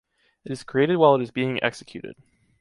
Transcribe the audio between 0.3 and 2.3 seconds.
It is created while it is being executed.